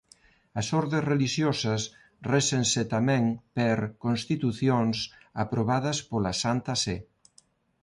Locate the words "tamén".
2.95-3.23